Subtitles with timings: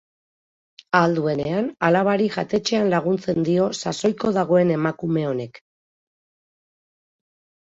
[0.99, 5.61] Ahal duenean alabari jatetxean laguntzen dio sasoiko dagoen emakume honek.